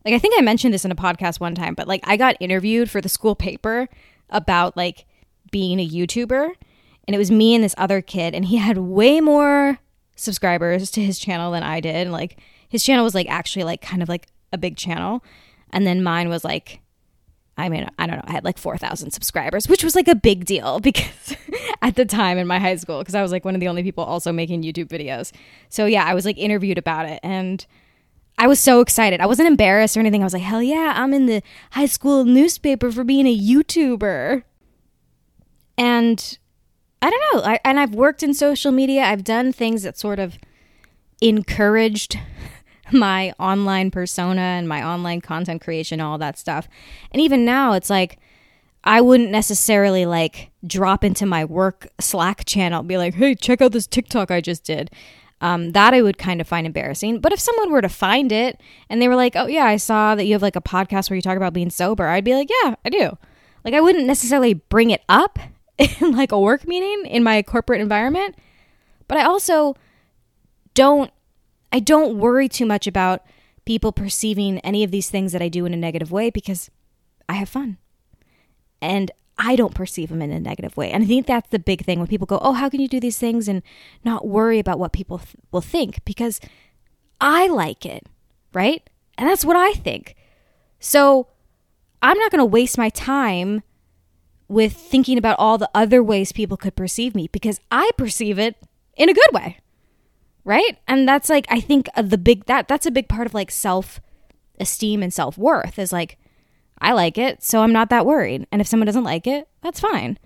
Like, 0.04 0.14
I 0.14 0.20
think 0.20 0.36
I 0.38 0.42
mentioned 0.42 0.74
this 0.74 0.86
in 0.86 0.92
a 0.92 0.96
podcast 0.96 1.40
one 1.40 1.56
time, 1.56 1.74
but 1.74 1.88
like, 1.88 2.02
I 2.04 2.16
got 2.16 2.38
interviewed 2.40 2.92
for 2.92 3.02
the 3.02 3.10
school 3.10 3.36
paper 3.36 3.88
about 4.30 4.78
like 4.78 5.06
being 5.52 5.80
a 5.80 5.88
YouTuber. 5.88 6.52
And 7.08 7.14
it 7.14 7.18
was 7.18 7.32
me 7.32 7.54
and 7.54 7.64
this 7.64 7.76
other 7.78 8.02
kid, 8.02 8.34
and 8.34 8.46
he 8.46 8.58
had 8.58 8.80
way 8.80 9.22
more 9.22 9.78
subscribers 10.16 10.90
to 10.92 11.04
his 11.04 11.20
channel 11.20 11.52
than 11.52 11.62
I 11.62 11.80
did. 11.80 12.08
Like, 12.08 12.40
his 12.68 12.84
channel 12.84 13.04
was 13.04 13.14
like 13.14 13.30
actually 13.30 13.64
like 13.64 13.80
kind 13.80 14.02
of 14.02 14.10
like 14.10 14.28
a 14.52 14.58
big 14.58 14.78
channel. 14.78 15.24
And 15.72 15.86
then 15.86 16.04
mine 16.04 16.30
was 16.30 16.44
like, 16.44 16.80
I 17.58 17.70
mean, 17.70 17.90
I 17.98 18.08
don't 18.08 18.18
know, 18.18 18.26
I 18.26 18.32
had 18.32 18.44
like 18.44 18.58
4,000 18.58 19.12
subscribers, 19.12 19.68
which 19.70 19.84
was 19.84 19.96
like 19.96 20.08
a 20.08 20.16
big 20.16 20.46
deal 20.46 20.80
because 20.82 21.36
at 21.82 21.96
the 21.96 22.06
time 22.06 22.38
in 22.38 22.48
my 22.48 22.60
high 22.60 22.76
school, 22.76 23.00
because 23.00 23.16
I 23.16 23.22
was 23.22 23.32
like 23.32 23.46
one 23.46 23.56
of 23.56 23.62
the 23.62 23.68
only 23.68 23.84
people 23.84 24.04
also 24.04 24.32
making 24.32 24.64
YouTube 24.64 24.88
videos. 24.88 25.32
So 25.70 25.86
yeah, 25.86 26.04
I 26.06 26.14
was 26.14 26.26
like 26.26 26.38
interviewed 26.38 26.78
about 26.78 27.08
it 27.08 27.20
and 27.24 27.66
I 28.38 28.48
was 28.48 28.60
so 28.60 28.82
excited. 28.82 29.22
I 29.22 29.26
wasn't 29.26 29.48
embarrassed 29.48 29.96
or 29.96 30.02
anything. 30.02 30.22
I 30.22 30.26
was 30.26 30.34
like, 30.34 30.42
hell 30.42 30.62
yeah, 30.62 30.94
I'm 30.96 31.14
in 31.14 31.26
the 31.26 31.42
high 31.72 31.86
school 31.86 32.26
newspaper 32.26 32.92
for 32.92 33.04
being 33.04 33.28
a 33.28 33.38
YouTuber. 33.38 34.44
And 35.78 36.38
I 37.02 37.10
don't 37.10 37.22
know. 37.34 37.50
I, 37.50 37.60
and 37.64 37.80
I've 37.80 37.96
worked 37.96 38.24
in 38.24 38.34
social 38.34 38.72
media, 38.72 39.04
I've 39.04 39.24
done 39.24 39.54
things 39.54 39.84
that 39.84 39.98
sort 39.98 40.20
of 40.20 40.38
encouraged 41.22 42.20
my 42.92 43.34
online 43.40 43.92
persona 43.92 44.42
and 44.42 44.68
my 44.68 44.86
online 44.86 45.22
content 45.22 45.62
creation, 45.62 46.02
all 46.02 46.18
that 46.18 46.38
stuff. 46.38 46.68
And 47.12 47.22
even 47.22 47.46
now, 47.46 47.74
it's 47.74 47.90
like 47.90 48.20
I 48.86 49.02
wouldn't 49.02 49.32
necessarily 49.32 50.06
like 50.06 50.52
drop 50.66 51.04
into 51.04 51.26
my 51.26 51.44
work 51.44 51.88
Slack 52.00 52.46
channel 52.46 52.80
and 52.80 52.88
be 52.88 52.98
like, 52.98 53.16
hey, 53.16 53.34
check 53.34 53.62
out 53.62 53.72
this 53.72 53.88
TikTok 53.88 54.30
I 54.30 54.42
just 54.42 54.64
did. 54.64 54.92
Um, 55.42 55.72
that 55.72 55.94
I 55.94 56.02
would 56.02 56.18
kind 56.18 56.40
of 56.40 56.48
find 56.48 56.66
embarrassing. 56.66 57.20
But 57.20 57.34
if 57.34 57.40
someone 57.40 57.72
were 57.72 57.82
to 57.82 57.90
find 57.90 58.32
it 58.32 58.62
and 58.90 59.02
they 59.02 59.08
were 59.08 59.16
like, 59.16 59.36
oh, 59.36 59.48
yeah, 59.48 59.66
I 59.66 59.78
saw 59.78 60.16
that 60.16 60.26
you 60.26 60.34
have 60.34 60.42
like 60.42 60.56
a 60.56 60.62
podcast 60.62 61.10
where 61.10 61.16
you 61.16 61.22
talk 61.22 61.36
about 61.36 61.54
being 61.54 61.70
sober, 61.70 62.08
I'd 62.08 62.24
be 62.24 62.36
like, 62.36 62.50
yeah, 62.64 62.76
I 62.86 62.90
do. 62.90 63.18
Like, 63.64 63.74
I 63.74 63.82
wouldn't 63.82 64.06
necessarily 64.06 64.54
bring 64.54 64.92
it 64.92 65.04
up 65.10 65.40
in 65.78 66.12
like 66.12 66.32
a 66.32 66.40
work 66.40 66.68
meeting 66.68 67.06
in 67.08 67.24
my 67.24 67.42
corporate 67.42 67.82
environment. 67.82 68.36
But 69.08 69.18
I 69.18 69.24
also 69.24 69.76
don't, 70.74 71.12
I 71.76 71.80
don't 71.80 72.18
worry 72.18 72.48
too 72.48 72.66
much 72.66 72.88
about 72.88 73.26
people 73.66 73.92
perceiving 73.92 74.60
any 74.60 74.86
of 74.86 74.92
these 74.92 75.10
things 75.10 75.34
that 75.34 75.42
I 75.42 75.50
do 75.50 75.66
in 75.66 75.74
a 75.74 75.78
negative 75.78 76.10
way 76.10 76.30
because 76.30 76.72
I 77.28 77.34
have 77.34 77.50
fun. 77.50 77.80
And 78.82 79.12
I 79.38 79.58
don't 79.58 79.76
perceive 79.76 80.08
them 80.08 80.22
in 80.22 80.32
a 80.32 80.40
negative 80.40 80.78
way. 80.78 80.90
And 80.90 81.04
I 81.04 81.06
think 81.06 81.28
that's 81.28 81.50
the 81.50 81.60
big 81.60 81.84
thing 81.84 82.00
when 82.00 82.08
people 82.08 82.28
go, 82.28 82.40
Oh, 82.42 82.54
how 82.54 82.70
can 82.70 82.80
you 82.80 82.88
do 82.88 83.02
these 83.02 83.18
things 83.18 83.50
and 83.50 83.62
not 84.06 84.26
worry 84.26 84.58
about 84.58 84.80
what 84.80 84.94
people 84.94 85.18
th- 85.18 85.36
will 85.52 85.60
think? 85.60 86.00
Because 86.06 86.40
I 87.20 87.48
like 87.48 87.86
it, 87.86 88.08
right? 88.54 88.90
And 89.18 89.28
that's 89.28 89.44
what 89.44 89.58
I 89.58 89.74
think. 89.74 90.16
So 90.80 91.28
I'm 92.02 92.18
not 92.18 92.32
going 92.32 92.40
to 92.40 92.46
waste 92.46 92.78
my 92.78 92.88
time 92.88 93.64
with 94.48 94.72
thinking 94.72 95.18
about 95.18 95.38
all 95.40 95.58
the 95.58 95.70
other 95.76 96.02
ways 96.02 96.32
people 96.32 96.56
could 96.56 96.78
perceive 96.78 97.14
me 97.14 97.28
because 97.34 97.60
I 97.70 97.92
perceive 97.98 98.40
it 98.40 98.56
in 98.96 99.10
a 99.10 99.14
good 99.14 99.34
way. 99.34 99.58
Right? 100.46 100.78
And 100.88 101.08
that's 101.08 101.28
like 101.28 101.46
I 101.50 101.60
think 101.60 101.90
the 102.02 102.18
big 102.18 102.46
that 102.46 102.68
that's 102.68 102.86
a 102.86 102.92
big 102.92 103.10
part 103.10 103.28
of 103.28 103.34
like 103.34 103.52
self 103.52 104.00
esteem 104.60 105.04
and 105.04 105.14
self-worth 105.14 105.78
is 105.78 105.92
like 105.92 106.18
I 106.80 106.92
like 106.92 107.18
it, 107.18 107.44
so 107.44 107.62
I'm 107.62 107.74
not 107.74 107.90
that 107.90 108.06
worried. 108.06 108.48
And 108.52 108.62
if 108.62 108.68
someone 108.68 108.86
doesn't 108.86 109.04
like 109.04 109.28
it, 109.28 109.48
that's 109.62 109.80
fine. 109.80 110.20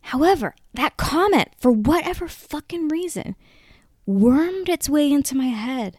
However, 0.00 0.54
that 0.74 0.96
comment, 0.96 1.48
for 1.58 1.72
whatever 1.72 2.28
fucking 2.28 2.88
reason, 2.88 3.34
wormed 4.06 4.68
its 4.68 4.88
way 4.88 5.10
into 5.10 5.36
my 5.36 5.46
head. 5.46 5.98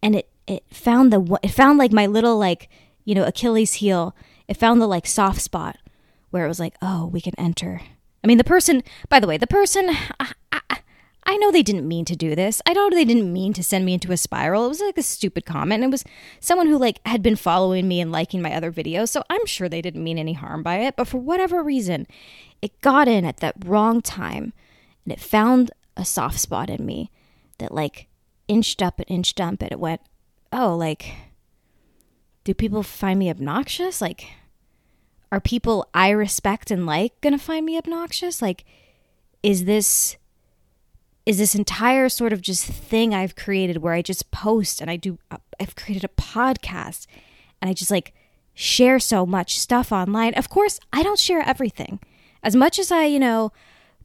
And 0.00 0.14
it, 0.14 0.30
it 0.46 0.64
found 0.70 1.12
the 1.12 1.38
it 1.42 1.50
found 1.50 1.78
like 1.78 1.92
my 1.92 2.06
little 2.06 2.38
like, 2.38 2.68
you 3.04 3.14
know, 3.14 3.24
Achilles 3.24 3.74
heel. 3.74 4.14
It 4.46 4.56
found 4.56 4.80
the 4.80 4.86
like 4.86 5.06
soft 5.06 5.40
spot 5.40 5.78
where 6.30 6.44
it 6.44 6.48
was 6.48 6.60
like, 6.60 6.76
oh, 6.80 7.06
we 7.06 7.20
can 7.20 7.34
enter. 7.38 7.80
I 8.22 8.26
mean, 8.26 8.38
the 8.38 8.44
person, 8.44 8.82
by 9.08 9.18
the 9.18 9.26
way, 9.26 9.36
the 9.36 9.46
person, 9.46 9.90
I, 11.24 11.36
know 11.36 11.50
they 11.50 11.62
didn't 11.62 11.88
mean 11.88 12.04
to 12.06 12.16
do 12.16 12.34
this. 12.34 12.62
I 12.66 12.72
know 12.72 12.88
they 12.90 13.04
didn't 13.04 13.32
mean 13.32 13.52
to 13.54 13.62
send 13.62 13.84
me 13.84 13.94
into 13.94 14.12
a 14.12 14.16
spiral. 14.16 14.66
It 14.66 14.68
was 14.68 14.80
like 14.80 14.98
a 14.98 15.02
stupid 15.02 15.44
comment. 15.44 15.82
And 15.82 15.92
it 15.92 15.94
was 15.94 16.04
someone 16.40 16.68
who 16.68 16.78
like 16.78 17.00
had 17.06 17.22
been 17.22 17.36
following 17.36 17.88
me 17.88 18.00
and 18.00 18.12
liking 18.12 18.42
my 18.42 18.54
other 18.54 18.72
videos, 18.72 19.08
so 19.08 19.22
I'm 19.28 19.46
sure 19.46 19.68
they 19.68 19.82
didn't 19.82 20.04
mean 20.04 20.18
any 20.18 20.34
harm 20.34 20.62
by 20.62 20.78
it, 20.78 20.96
but 20.96 21.08
for 21.08 21.18
whatever 21.18 21.62
reason, 21.62 22.06
it 22.60 22.80
got 22.80 23.08
in 23.08 23.24
at 23.24 23.38
that 23.38 23.54
wrong 23.64 24.00
time 24.00 24.52
and 25.04 25.12
it 25.12 25.20
found 25.20 25.70
a 25.96 26.04
soft 26.04 26.38
spot 26.38 26.70
in 26.70 26.86
me 26.86 27.10
that 27.58 27.72
like 27.72 28.06
inched 28.48 28.82
up 28.82 28.98
and 28.98 29.10
inched 29.10 29.40
up 29.40 29.60
and 29.60 29.72
it 29.72 29.80
went, 29.80 30.00
"Oh, 30.52 30.76
like 30.76 31.14
do 32.44 32.54
people 32.54 32.82
find 32.82 33.18
me 33.18 33.30
obnoxious? 33.30 34.00
Like 34.00 34.28
are 35.30 35.40
people 35.40 35.88
I 35.94 36.10
respect 36.10 36.70
and 36.70 36.84
like 36.84 37.18
going 37.20 37.32
to 37.32 37.38
find 37.38 37.64
me 37.64 37.78
obnoxious? 37.78 38.42
Like 38.42 38.64
is 39.42 39.64
this 39.64 40.16
is 41.24 41.38
this 41.38 41.54
entire 41.54 42.08
sort 42.08 42.32
of 42.32 42.40
just 42.40 42.66
thing 42.66 43.14
I've 43.14 43.36
created 43.36 43.78
where 43.78 43.94
I 43.94 44.02
just 44.02 44.30
post 44.30 44.80
and 44.80 44.90
I 44.90 44.96
do, 44.96 45.18
uh, 45.30 45.38
I've 45.60 45.76
created 45.76 46.04
a 46.04 46.20
podcast 46.20 47.06
and 47.60 47.70
I 47.70 47.74
just 47.74 47.90
like 47.90 48.12
share 48.54 48.98
so 48.98 49.24
much 49.24 49.58
stuff 49.58 49.92
online. 49.92 50.34
Of 50.34 50.48
course, 50.48 50.80
I 50.92 51.02
don't 51.02 51.18
share 51.18 51.40
everything. 51.40 52.00
As 52.42 52.56
much 52.56 52.78
as 52.78 52.90
I, 52.90 53.04
you 53.04 53.20
know, 53.20 53.52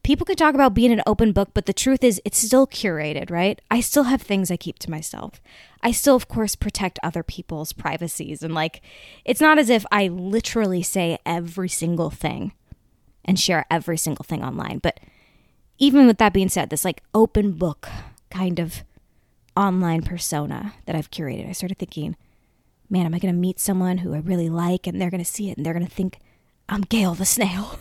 people 0.02 0.24
could 0.24 0.38
talk 0.38 0.54
about 0.54 0.74
being 0.74 0.92
an 0.92 1.02
open 1.06 1.32
book, 1.32 1.50
but 1.54 1.66
the 1.66 1.72
truth 1.72 2.04
is 2.04 2.20
it's 2.24 2.38
still 2.38 2.66
curated, 2.66 3.30
right? 3.30 3.60
I 3.70 3.80
still 3.80 4.04
have 4.04 4.22
things 4.22 4.50
I 4.50 4.56
keep 4.56 4.78
to 4.80 4.90
myself. 4.90 5.40
I 5.82 5.90
still, 5.90 6.14
of 6.14 6.28
course, 6.28 6.54
protect 6.54 7.00
other 7.02 7.24
people's 7.24 7.72
privacies. 7.72 8.42
And 8.42 8.54
like, 8.54 8.80
it's 9.24 9.40
not 9.40 9.58
as 9.58 9.70
if 9.70 9.84
I 9.90 10.06
literally 10.06 10.82
say 10.82 11.18
every 11.26 11.68
single 11.68 12.10
thing 12.10 12.52
and 13.24 13.38
share 13.38 13.66
every 13.70 13.98
single 13.98 14.24
thing 14.24 14.42
online, 14.42 14.78
but 14.78 15.00
even 15.78 16.06
with 16.06 16.18
that 16.18 16.32
being 16.32 16.48
said, 16.48 16.70
this 16.70 16.84
like 16.84 17.02
open 17.14 17.52
book 17.52 17.88
kind 18.30 18.58
of 18.58 18.84
online 19.56 20.02
persona 20.02 20.74
that 20.86 20.96
I've 20.96 21.10
curated, 21.10 21.48
I 21.48 21.52
started 21.52 21.78
thinking, 21.78 22.16
man, 22.90 23.06
am 23.06 23.14
I 23.14 23.18
going 23.18 23.34
to 23.34 23.38
meet 23.40 23.60
someone 23.60 23.98
who 23.98 24.14
I 24.14 24.18
really 24.18 24.48
like 24.48 24.86
and 24.86 25.00
they're 25.00 25.10
going 25.10 25.24
to 25.24 25.30
see 25.30 25.50
it 25.50 25.56
and 25.56 25.64
they're 25.64 25.72
going 25.74 25.86
to 25.86 25.92
think 25.92 26.18
I'm 26.68 26.82
Gail 26.82 27.14
the 27.14 27.24
snail? 27.24 27.78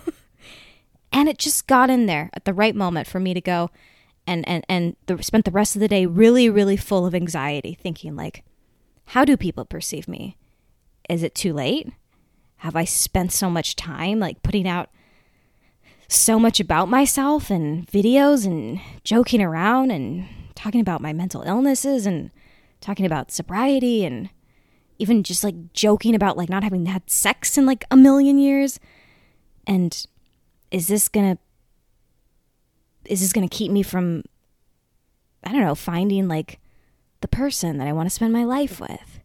and 1.11 1.27
it 1.27 1.37
just 1.37 1.67
got 1.67 1.89
in 1.89 2.05
there 2.05 2.29
at 2.33 2.45
the 2.45 2.53
right 2.53 2.75
moment 2.75 3.07
for 3.07 3.19
me 3.19 3.33
to 3.33 3.41
go 3.41 3.69
and 4.25 4.47
and 4.47 4.65
and 4.67 4.95
the, 5.05 5.23
spent 5.23 5.45
the 5.45 5.51
rest 5.51 5.75
of 5.75 5.79
the 5.79 5.87
day 5.87 6.05
really 6.05 6.49
really 6.49 6.75
full 6.75 7.05
of 7.05 7.15
anxiety 7.15 7.73
thinking 7.73 8.15
like 8.15 8.43
how 9.11 9.23
do 9.23 9.37
people 9.37 9.63
perceive 9.63 10.07
me? 10.07 10.35
Is 11.09 11.23
it 11.23 11.33
too 11.33 11.53
late? 11.53 11.89
Have 12.57 12.75
I 12.75 12.83
spent 12.83 13.31
so 13.31 13.49
much 13.49 13.77
time 13.77 14.19
like 14.19 14.43
putting 14.43 14.67
out 14.67 14.89
so 16.07 16.39
much 16.39 16.59
about 16.59 16.89
myself 16.89 17.49
and 17.49 17.85
videos 17.87 18.45
and 18.45 18.79
joking 19.03 19.41
around 19.41 19.91
and 19.91 20.27
talking 20.55 20.81
about 20.81 21.01
my 21.01 21.13
mental 21.13 21.41
illnesses 21.43 22.05
and 22.05 22.31
talking 22.81 23.05
about 23.05 23.31
sobriety 23.31 24.05
and 24.05 24.29
even 24.99 25.21
just 25.23 25.43
like 25.43 25.73
joking 25.73 26.15
about 26.15 26.37
like 26.37 26.49
not 26.49 26.63
having 26.63 26.85
had 26.85 27.09
sex 27.09 27.57
in 27.57 27.65
like 27.65 27.85
a 27.91 27.97
million 27.97 28.39
years. 28.39 28.79
And 29.67 30.05
is 30.71 30.87
this 30.87 31.07
gonna 31.09 31.37
is 33.05 33.21
this 33.21 33.33
gonna 33.33 33.47
keep 33.47 33.71
me 33.71 33.83
from 33.83 34.23
i 35.43 35.51
don't 35.51 35.61
know 35.61 35.75
finding 35.75 36.27
like 36.27 36.59
the 37.21 37.27
person 37.27 37.77
that 37.77 37.87
i 37.87 37.93
want 37.93 38.07
to 38.07 38.13
spend 38.13 38.33
my 38.33 38.43
life 38.43 38.79
with 38.79 39.16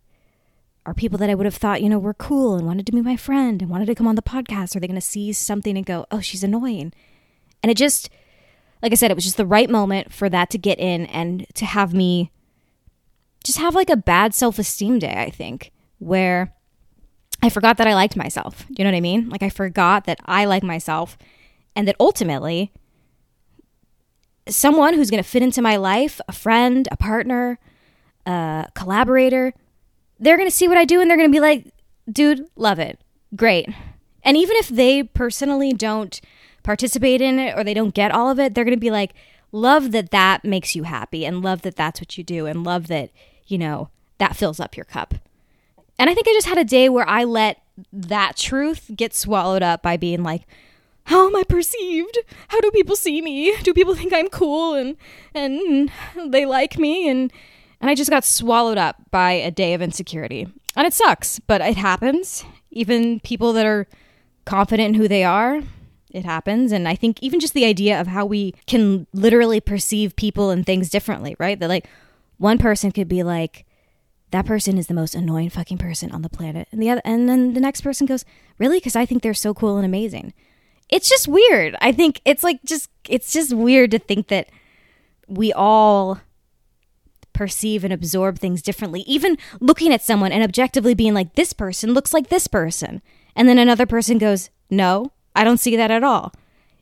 are 0.84 0.94
people 0.94 1.18
that 1.18 1.30
I 1.30 1.34
would 1.34 1.46
have 1.46 1.54
thought, 1.54 1.82
you 1.82 1.88
know, 1.88 1.98
were 1.98 2.14
cool 2.14 2.56
and 2.56 2.66
wanted 2.66 2.86
to 2.86 2.92
be 2.92 3.02
my 3.02 3.16
friend 3.16 3.62
and 3.62 3.70
wanted 3.70 3.86
to 3.86 3.94
come 3.94 4.06
on 4.08 4.16
the 4.16 4.22
podcast? 4.22 4.74
Are 4.74 4.80
they 4.80 4.88
going 4.88 4.94
to 4.96 5.00
see 5.00 5.32
something 5.32 5.76
and 5.76 5.86
go, 5.86 6.06
oh, 6.10 6.20
she's 6.20 6.42
annoying? 6.42 6.92
And 7.62 7.70
it 7.70 7.76
just, 7.76 8.10
like 8.82 8.90
I 8.90 8.96
said, 8.96 9.10
it 9.10 9.14
was 9.14 9.24
just 9.24 9.36
the 9.36 9.46
right 9.46 9.70
moment 9.70 10.12
for 10.12 10.28
that 10.28 10.50
to 10.50 10.58
get 10.58 10.80
in 10.80 11.06
and 11.06 11.46
to 11.54 11.64
have 11.64 11.94
me 11.94 12.32
just 13.44 13.58
have 13.58 13.74
like 13.74 13.90
a 13.90 13.96
bad 13.96 14.34
self 14.34 14.58
esteem 14.58 14.98
day, 14.98 15.14
I 15.16 15.30
think, 15.30 15.72
where 15.98 16.52
I 17.42 17.48
forgot 17.48 17.76
that 17.78 17.86
I 17.86 17.94
liked 17.94 18.16
myself. 18.16 18.64
You 18.68 18.84
know 18.84 18.90
what 18.90 18.96
I 18.96 19.00
mean? 19.00 19.28
Like 19.28 19.42
I 19.42 19.50
forgot 19.50 20.04
that 20.04 20.20
I 20.24 20.44
like 20.44 20.62
myself 20.62 21.16
and 21.74 21.88
that 21.88 21.96
ultimately 21.98 22.72
someone 24.48 24.94
who's 24.94 25.10
going 25.10 25.22
to 25.22 25.28
fit 25.28 25.42
into 25.42 25.62
my 25.62 25.76
life, 25.76 26.20
a 26.28 26.32
friend, 26.32 26.88
a 26.90 26.96
partner, 26.96 27.58
a 28.26 28.68
collaborator, 28.74 29.54
they're 30.22 30.36
going 30.36 30.48
to 30.48 30.54
see 30.54 30.68
what 30.68 30.78
I 30.78 30.84
do 30.84 31.00
and 31.00 31.10
they're 31.10 31.18
going 31.18 31.28
to 31.28 31.36
be 31.36 31.40
like, 31.40 31.66
dude, 32.10 32.46
love 32.56 32.78
it. 32.78 33.00
Great. 33.34 33.68
And 34.22 34.36
even 34.36 34.56
if 34.56 34.68
they 34.68 35.02
personally 35.02 35.72
don't 35.72 36.20
participate 36.62 37.20
in 37.20 37.40
it 37.40 37.58
or 37.58 37.64
they 37.64 37.74
don't 37.74 37.94
get 37.94 38.12
all 38.12 38.30
of 38.30 38.38
it, 38.38 38.54
they're 38.54 38.64
going 38.64 38.76
to 38.76 38.80
be 38.80 38.90
like, 38.90 39.14
love 39.50 39.90
that 39.90 40.12
that 40.12 40.44
makes 40.44 40.76
you 40.76 40.84
happy 40.84 41.26
and 41.26 41.42
love 41.42 41.62
that 41.62 41.74
that's 41.74 42.00
what 42.00 42.16
you 42.16 42.22
do 42.22 42.46
and 42.46 42.62
love 42.62 42.86
that, 42.86 43.10
you 43.46 43.58
know, 43.58 43.90
that 44.18 44.36
fills 44.36 44.60
up 44.60 44.76
your 44.76 44.84
cup. 44.84 45.14
And 45.98 46.08
I 46.08 46.14
think 46.14 46.28
I 46.28 46.32
just 46.32 46.46
had 46.46 46.58
a 46.58 46.64
day 46.64 46.88
where 46.88 47.08
I 47.08 47.24
let 47.24 47.60
that 47.92 48.36
truth 48.36 48.92
get 48.94 49.14
swallowed 49.14 49.62
up 49.62 49.82
by 49.82 49.96
being 49.96 50.22
like, 50.22 50.42
how 51.04 51.26
am 51.26 51.34
I 51.34 51.42
perceived? 51.42 52.18
How 52.48 52.60
do 52.60 52.70
people 52.70 52.94
see 52.94 53.20
me? 53.20 53.56
Do 53.62 53.74
people 53.74 53.96
think 53.96 54.12
I'm 54.12 54.28
cool 54.28 54.74
and 54.74 54.96
and 55.34 55.90
they 56.28 56.46
like 56.46 56.78
me 56.78 57.08
and 57.08 57.32
and 57.82 57.90
I 57.90 57.96
just 57.96 58.10
got 58.10 58.24
swallowed 58.24 58.78
up 58.78 58.96
by 59.10 59.32
a 59.32 59.50
day 59.50 59.74
of 59.74 59.82
insecurity. 59.82 60.46
And 60.76 60.86
it 60.86 60.94
sucks, 60.94 61.40
but 61.40 61.60
it 61.60 61.76
happens. 61.76 62.44
Even 62.70 63.18
people 63.20 63.52
that 63.54 63.66
are 63.66 63.88
confident 64.44 64.94
in 64.94 64.94
who 64.94 65.08
they 65.08 65.24
are, 65.24 65.60
it 66.12 66.24
happens. 66.24 66.70
And 66.70 66.88
I 66.88 66.94
think 66.94 67.18
even 67.20 67.40
just 67.40 67.54
the 67.54 67.64
idea 67.64 68.00
of 68.00 68.06
how 68.06 68.24
we 68.24 68.54
can 68.66 69.08
literally 69.12 69.60
perceive 69.60 70.14
people 70.14 70.50
and 70.50 70.64
things 70.64 70.90
differently, 70.90 71.34
right? 71.40 71.58
That 71.58 71.68
like 71.68 71.88
one 72.38 72.56
person 72.56 72.92
could 72.92 73.08
be 73.08 73.24
like, 73.24 73.66
that 74.30 74.46
person 74.46 74.78
is 74.78 74.86
the 74.86 74.94
most 74.94 75.16
annoying 75.16 75.50
fucking 75.50 75.78
person 75.78 76.12
on 76.12 76.22
the 76.22 76.30
planet. 76.30 76.68
And 76.70 76.80
the 76.80 76.88
other 76.88 77.02
and 77.04 77.28
then 77.28 77.52
the 77.52 77.60
next 77.60 77.80
person 77.80 78.06
goes, 78.06 78.24
Really? 78.58 78.78
Because 78.78 78.96
I 78.96 79.04
think 79.04 79.22
they're 79.22 79.34
so 79.34 79.52
cool 79.54 79.76
and 79.76 79.84
amazing. 79.84 80.32
It's 80.88 81.08
just 81.08 81.26
weird. 81.26 81.74
I 81.80 81.90
think 81.90 82.20
it's 82.24 82.44
like 82.44 82.62
just 82.64 82.90
it's 83.08 83.32
just 83.32 83.52
weird 83.52 83.90
to 83.90 83.98
think 83.98 84.28
that 84.28 84.48
we 85.26 85.52
all 85.52 86.20
perceive 87.42 87.82
and 87.82 87.92
absorb 87.92 88.38
things 88.38 88.62
differently. 88.62 89.00
Even 89.00 89.36
looking 89.58 89.92
at 89.92 90.00
someone 90.00 90.30
and 90.30 90.44
objectively 90.44 90.94
being 90.94 91.12
like, 91.12 91.34
this 91.34 91.52
person 91.52 91.92
looks 91.92 92.14
like 92.14 92.28
this 92.28 92.46
person. 92.46 93.02
And 93.34 93.48
then 93.48 93.58
another 93.58 93.84
person 93.84 94.16
goes, 94.16 94.48
no, 94.70 95.10
I 95.34 95.42
don't 95.42 95.58
see 95.58 95.74
that 95.74 95.90
at 95.90 96.04
all. 96.04 96.32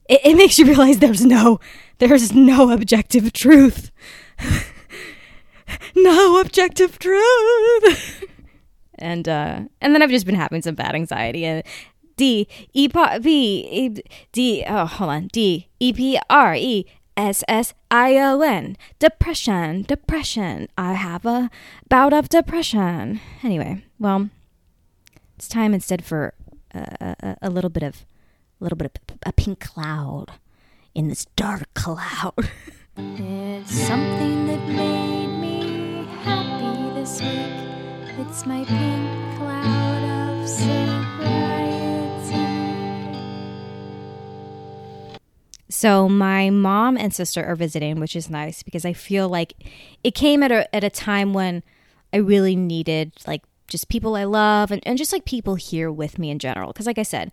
It, 0.06 0.20
it 0.22 0.36
makes 0.42 0.58
you 0.58 0.66
realize 0.66 0.98
there's 0.98 1.24
no, 1.24 1.60
there's 1.96 2.34
no 2.34 2.70
objective 2.70 3.32
truth. 3.32 3.90
no 5.96 6.38
objective 6.42 6.98
truth. 6.98 8.24
and, 8.98 9.26
uh, 9.26 9.60
and 9.80 9.94
then 9.94 10.02
I've 10.02 10.10
just 10.10 10.26
been 10.26 10.34
having 10.34 10.60
some 10.60 10.74
bad 10.74 10.94
anxiety 10.94 11.46
and 11.46 11.62
D 12.16 12.48
E 12.74 12.86
P 12.86 14.02
D 14.30 14.64
oh 14.68 14.84
hold 14.84 15.08
on 15.08 15.28
D 15.28 15.70
E 15.80 15.90
P 15.94 16.20
R 16.28 16.54
E 16.54 16.84
S 17.16 17.44
S 17.48 17.74
I 17.90 18.16
O 18.18 18.40
N. 18.40 18.76
Depression 18.98 19.82
depression. 19.82 20.68
I 20.76 20.94
have 20.94 21.26
a 21.26 21.50
bout 21.88 22.12
of 22.12 22.28
depression. 22.28 23.20
Anyway 23.42 23.84
well 23.98 24.30
it's 25.36 25.48
time 25.48 25.72
instead 25.72 26.04
for 26.04 26.34
a, 26.74 27.16
a, 27.20 27.36
a 27.42 27.50
little 27.50 27.70
bit 27.70 27.82
of 27.82 28.04
a 28.60 28.64
little 28.64 28.76
bit 28.76 28.98
of 29.08 29.18
a 29.24 29.32
pink 29.32 29.60
cloud 29.60 30.32
in 30.94 31.08
this 31.08 31.24
dark 31.36 31.72
cloud. 31.74 32.34
It's 32.96 33.72
something 33.86 34.46
that 34.48 34.68
made 34.68 35.28
me 35.40 36.04
happy 36.22 37.00
this 37.00 37.22
week. 37.22 38.18
It's 38.18 38.44
my 38.44 38.62
pink 38.64 39.38
cloud 39.38 40.42
of 40.42 40.48
sobriety. 40.48 40.99
So 45.70 46.08
my 46.08 46.50
mom 46.50 46.96
and 46.96 47.14
sister 47.14 47.44
are 47.44 47.54
visiting, 47.54 48.00
which 48.00 48.16
is 48.16 48.28
nice 48.28 48.62
because 48.62 48.84
I 48.84 48.92
feel 48.92 49.28
like 49.28 49.54
it 50.02 50.14
came 50.14 50.42
at 50.42 50.50
a 50.50 50.74
at 50.74 50.84
a 50.84 50.90
time 50.90 51.32
when 51.32 51.62
I 52.12 52.16
really 52.16 52.56
needed 52.56 53.12
like 53.26 53.42
just 53.68 53.88
people 53.88 54.16
I 54.16 54.24
love 54.24 54.72
and, 54.72 54.82
and 54.84 54.98
just 54.98 55.12
like 55.12 55.24
people 55.24 55.54
here 55.54 55.90
with 55.90 56.18
me 56.18 56.30
in 56.30 56.40
general. 56.40 56.72
Because 56.72 56.86
like 56.86 56.98
I 56.98 57.04
said, 57.04 57.30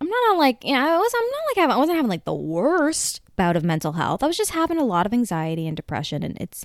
I'm 0.00 0.08
not 0.08 0.30
on 0.30 0.38
like 0.38 0.64
you 0.64 0.72
know 0.72 0.80
I 0.80 0.96
was 0.96 1.12
I'm 1.14 1.26
not 1.26 1.42
like 1.48 1.56
having, 1.56 1.76
I 1.76 1.78
wasn't 1.78 1.96
having 1.96 2.10
like 2.10 2.24
the 2.24 2.34
worst 2.34 3.20
bout 3.36 3.56
of 3.56 3.64
mental 3.64 3.92
health. 3.92 4.22
I 4.22 4.26
was 4.26 4.38
just 4.38 4.52
having 4.52 4.78
a 4.78 4.84
lot 4.84 5.04
of 5.04 5.12
anxiety 5.12 5.66
and 5.66 5.76
depression, 5.76 6.22
and 6.22 6.38
it's 6.40 6.64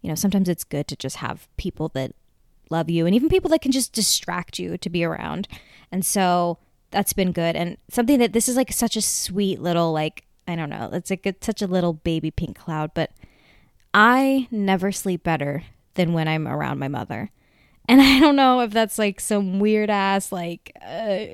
you 0.00 0.08
know 0.08 0.16
sometimes 0.16 0.48
it's 0.48 0.64
good 0.64 0.88
to 0.88 0.96
just 0.96 1.16
have 1.16 1.48
people 1.58 1.90
that 1.90 2.12
love 2.70 2.90
you 2.90 3.06
and 3.06 3.14
even 3.14 3.28
people 3.28 3.50
that 3.50 3.62
can 3.62 3.72
just 3.72 3.92
distract 3.92 4.58
you 4.58 4.76
to 4.78 4.90
be 4.90 5.04
around. 5.04 5.46
And 5.92 6.04
so 6.04 6.58
that's 6.90 7.12
been 7.12 7.30
good 7.30 7.54
and 7.54 7.76
something 7.88 8.18
that 8.18 8.32
this 8.32 8.48
is 8.48 8.56
like 8.56 8.72
such 8.72 8.96
a 8.96 9.02
sweet 9.02 9.60
little 9.60 9.92
like 9.92 10.24
I 10.46 10.56
don't 10.56 10.70
know, 10.70 10.90
it's 10.92 11.10
like 11.10 11.26
it's 11.26 11.46
such 11.46 11.62
a 11.62 11.66
little 11.66 11.92
baby 11.92 12.30
pink 12.30 12.58
cloud, 12.58 12.92
but 12.94 13.12
I 13.94 14.48
never 14.50 14.92
sleep 14.92 15.22
better 15.22 15.64
than 15.94 16.12
when 16.12 16.28
I'm 16.28 16.46
around 16.46 16.78
my 16.78 16.88
mother. 16.88 17.30
And 17.88 18.00
I 18.00 18.18
don't 18.20 18.36
know 18.36 18.60
if 18.60 18.70
that's 18.72 18.98
like 18.98 19.20
some 19.20 19.60
weird 19.60 19.90
ass 19.90 20.32
like 20.32 20.76
uh, 20.84 21.26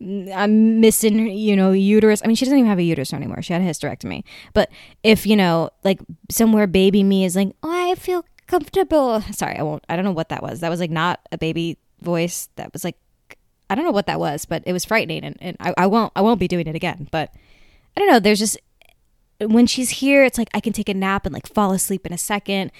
I'm 0.00 0.80
missing, 0.80 1.30
you 1.30 1.56
know, 1.56 1.72
uterus. 1.72 2.20
I 2.22 2.26
mean, 2.26 2.36
she 2.36 2.44
doesn't 2.44 2.58
even 2.58 2.68
have 2.68 2.78
a 2.78 2.82
uterus 2.82 3.14
anymore. 3.14 3.40
She 3.40 3.52
had 3.52 3.62
a 3.62 3.64
hysterectomy. 3.64 4.24
But 4.52 4.70
if, 5.02 5.26
you 5.26 5.36
know, 5.36 5.70
like 5.84 6.00
somewhere 6.30 6.66
baby 6.66 7.02
me 7.02 7.24
is 7.24 7.34
like, 7.34 7.52
oh, 7.62 7.90
I 7.90 7.94
feel 7.94 8.24
comfortable. 8.46 9.22
Sorry, 9.32 9.56
I 9.56 9.62
won't. 9.62 9.84
I 9.88 9.96
don't 9.96 10.04
know 10.04 10.12
what 10.12 10.28
that 10.28 10.42
was. 10.42 10.60
That 10.60 10.68
was 10.68 10.80
like 10.80 10.90
not 10.90 11.20
a 11.32 11.38
baby 11.38 11.78
voice. 12.02 12.50
That 12.56 12.72
was 12.72 12.84
like 12.84 12.96
I 13.68 13.74
don't 13.74 13.84
know 13.84 13.90
what 13.90 14.06
that 14.06 14.20
was, 14.20 14.44
but 14.44 14.62
it 14.64 14.72
was 14.72 14.84
frightening, 14.84 15.24
and, 15.24 15.36
and 15.40 15.56
I, 15.58 15.74
I 15.76 15.86
won't 15.86 16.12
I 16.14 16.20
won't 16.20 16.38
be 16.40 16.48
doing 16.48 16.66
it 16.66 16.76
again. 16.76 17.08
But 17.10 17.34
I 17.96 18.00
don't 18.00 18.08
know. 18.08 18.20
There's 18.20 18.38
just 18.38 18.58
when 19.40 19.66
she's 19.66 19.90
here, 19.90 20.24
it's 20.24 20.38
like 20.38 20.48
I 20.54 20.60
can 20.60 20.72
take 20.72 20.88
a 20.88 20.94
nap 20.94 21.26
and 21.26 21.32
like 21.32 21.46
fall 21.46 21.72
asleep 21.72 22.06
in 22.06 22.12
a 22.12 22.18
second. 22.18 22.72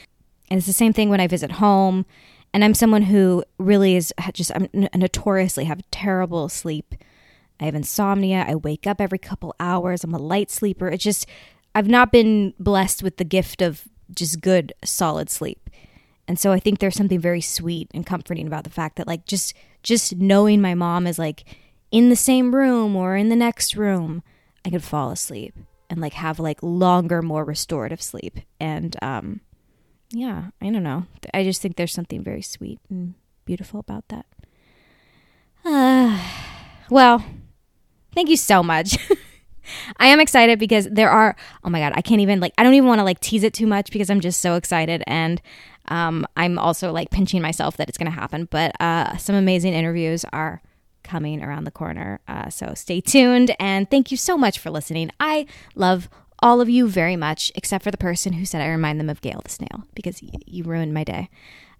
And 0.50 0.58
it's 0.58 0.66
the 0.66 0.72
same 0.72 0.92
thing 0.92 1.10
when 1.10 1.20
I 1.20 1.26
visit 1.26 1.52
home. 1.52 2.06
And 2.54 2.64
I'm 2.64 2.74
someone 2.74 3.02
who 3.02 3.44
really 3.58 3.96
is 3.96 4.14
just 4.32 4.52
I'm 4.54 4.68
notoriously 4.94 5.64
have 5.64 5.82
terrible 5.90 6.48
sleep. 6.48 6.94
I 7.60 7.64
have 7.64 7.74
insomnia. 7.74 8.44
I 8.46 8.54
wake 8.54 8.86
up 8.86 9.00
every 9.00 9.18
couple 9.18 9.54
hours. 9.58 10.04
I'm 10.04 10.14
a 10.14 10.18
light 10.18 10.50
sleeper. 10.50 10.88
It's 10.88 11.04
just 11.04 11.26
I've 11.74 11.88
not 11.88 12.12
been 12.12 12.54
blessed 12.58 13.02
with 13.02 13.18
the 13.18 13.24
gift 13.24 13.60
of 13.60 13.88
just 14.14 14.40
good, 14.40 14.72
solid 14.84 15.28
sleep. 15.28 15.68
And 16.28 16.38
so 16.38 16.52
I 16.52 16.58
think 16.58 16.78
there's 16.78 16.96
something 16.96 17.20
very 17.20 17.40
sweet 17.40 17.90
and 17.92 18.06
comforting 18.06 18.46
about 18.46 18.64
the 18.64 18.70
fact 18.70 18.96
that 18.96 19.06
like 19.06 19.26
just 19.26 19.54
just 19.82 20.16
knowing 20.16 20.60
my 20.60 20.74
mom 20.74 21.06
is 21.06 21.18
like 21.18 21.44
in 21.90 22.08
the 22.08 22.16
same 22.16 22.54
room 22.54 22.96
or 22.96 23.16
in 23.16 23.28
the 23.28 23.36
next 23.36 23.76
room, 23.76 24.22
I 24.66 24.70
could 24.70 24.82
fall 24.82 25.12
asleep 25.12 25.54
and 25.88 26.00
like 26.00 26.14
have 26.14 26.40
like 26.40 26.60
longer, 26.60 27.22
more 27.22 27.44
restorative 27.44 28.02
sleep. 28.02 28.40
And 28.58 28.96
um 29.00 29.40
yeah, 30.10 30.46
I 30.60 30.70
don't 30.70 30.82
know. 30.82 31.06
I 31.32 31.44
just 31.44 31.62
think 31.62 31.76
there's 31.76 31.92
something 31.92 32.22
very 32.22 32.42
sweet 32.42 32.80
and 32.90 33.14
beautiful 33.44 33.80
about 33.80 34.08
that. 34.08 34.26
Uh, 35.64 36.20
well, 36.90 37.24
thank 38.12 38.28
you 38.28 38.36
so 38.36 38.62
much. 38.62 38.98
I 39.98 40.08
am 40.08 40.20
excited 40.20 40.58
because 40.58 40.88
there 40.90 41.10
are 41.10 41.36
oh 41.62 41.70
my 41.70 41.78
god, 41.78 41.92
I 41.94 42.02
can't 42.02 42.20
even 42.20 42.40
like 42.40 42.52
I 42.58 42.64
don't 42.64 42.74
even 42.74 42.88
want 42.88 42.98
to 42.98 43.04
like 43.04 43.20
tease 43.20 43.44
it 43.44 43.54
too 43.54 43.68
much 43.68 43.92
because 43.92 44.10
I'm 44.10 44.20
just 44.20 44.40
so 44.40 44.56
excited 44.56 45.04
and 45.06 45.40
um, 45.86 46.26
I'm 46.36 46.58
also 46.58 46.90
like 46.90 47.10
pinching 47.10 47.40
myself 47.40 47.76
that 47.76 47.88
it's 47.88 47.98
going 47.98 48.10
to 48.10 48.18
happen, 48.18 48.48
but 48.50 48.72
uh, 48.80 49.16
some 49.16 49.36
amazing 49.36 49.74
interviews 49.74 50.24
are 50.32 50.60
coming 51.06 51.42
around 51.42 51.64
the 51.64 51.70
corner. 51.70 52.20
Uh, 52.28 52.50
so 52.50 52.74
stay 52.74 53.00
tuned 53.00 53.54
and 53.58 53.90
thank 53.90 54.10
you 54.10 54.16
so 54.16 54.36
much 54.36 54.58
for 54.58 54.70
listening. 54.70 55.10
I 55.18 55.46
love 55.74 56.08
all 56.40 56.60
of 56.60 56.68
you 56.68 56.88
very 56.88 57.16
much, 57.16 57.50
except 57.54 57.82
for 57.84 57.90
the 57.90 57.96
person 57.96 58.34
who 58.34 58.44
said 58.44 58.60
I 58.60 58.68
remind 58.68 59.00
them 59.00 59.08
of 59.08 59.20
Gail 59.20 59.40
the 59.42 59.50
snail 59.50 59.84
because 59.94 60.20
you 60.22 60.64
ruined 60.64 60.92
my 60.92 61.04
day. 61.04 61.30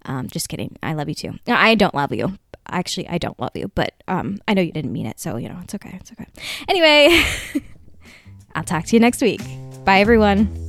Um, 0.05 0.27
just 0.27 0.49
kidding. 0.49 0.77
I 0.81 0.93
love 0.93 1.09
you 1.09 1.15
too. 1.15 1.33
No, 1.47 1.55
I 1.55 1.75
don't 1.75 1.93
love 1.93 2.13
you. 2.13 2.37
Actually, 2.69 3.07
I 3.07 3.17
don't 3.17 3.39
love 3.39 3.51
you, 3.55 3.71
but 3.75 3.93
um, 4.07 4.39
I 4.47 4.53
know 4.53 4.61
you 4.61 4.71
didn't 4.71 4.91
mean 4.91 5.05
it, 5.05 5.19
so 5.19 5.37
you 5.37 5.47
know 5.47 5.59
it's 5.63 5.75
okay. 5.75 5.97
It's 5.99 6.11
okay. 6.11 6.27
Anyway. 6.67 7.23
I'll 8.55 8.63
talk 8.63 8.85
to 8.85 8.95
you 8.95 8.99
next 8.99 9.21
week. 9.21 9.41
Bye, 9.85 9.99
everyone. 9.99 10.66